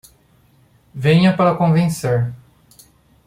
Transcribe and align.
Venha 0.95 1.37
para 1.37 1.55
convencer 1.59 2.33